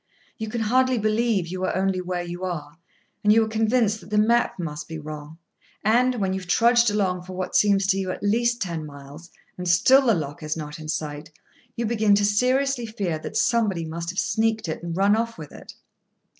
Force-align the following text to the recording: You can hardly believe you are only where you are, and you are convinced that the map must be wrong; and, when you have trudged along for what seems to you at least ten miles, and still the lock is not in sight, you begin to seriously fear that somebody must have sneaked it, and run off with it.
You 0.39 0.49
can 0.49 0.61
hardly 0.61 0.97
believe 0.97 1.45
you 1.47 1.63
are 1.63 1.75
only 1.75 2.01
where 2.01 2.23
you 2.23 2.43
are, 2.43 2.79
and 3.23 3.31
you 3.31 3.45
are 3.45 3.47
convinced 3.47 3.99
that 4.01 4.09
the 4.09 4.17
map 4.17 4.57
must 4.57 4.87
be 4.87 4.97
wrong; 4.97 5.37
and, 5.85 6.15
when 6.15 6.33
you 6.33 6.39
have 6.39 6.49
trudged 6.49 6.89
along 6.89 7.21
for 7.21 7.33
what 7.33 7.55
seems 7.55 7.85
to 7.85 7.99
you 7.99 8.09
at 8.09 8.23
least 8.23 8.63
ten 8.63 8.83
miles, 8.83 9.29
and 9.59 9.67
still 9.69 10.07
the 10.07 10.15
lock 10.15 10.41
is 10.41 10.57
not 10.57 10.79
in 10.79 10.87
sight, 10.89 11.29
you 11.75 11.85
begin 11.85 12.15
to 12.15 12.25
seriously 12.25 12.87
fear 12.87 13.19
that 13.19 13.37
somebody 13.37 13.85
must 13.85 14.09
have 14.09 14.17
sneaked 14.17 14.67
it, 14.67 14.81
and 14.81 14.97
run 14.97 15.15
off 15.15 15.37
with 15.37 15.51
it. 15.51 15.75